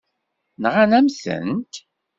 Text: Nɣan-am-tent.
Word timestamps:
Nɣan-am-tent. 0.61 1.73